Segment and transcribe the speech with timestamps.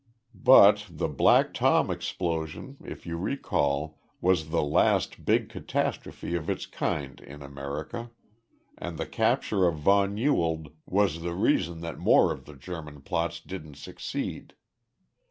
[0.33, 6.65] But the Black Tom explosion, if you recall, was the last big catastrophe of its
[6.65, 8.09] kind in America
[8.79, 13.39] and the capture of von Ewald was the reason that more of the German plots
[13.41, 14.55] didn't succeed.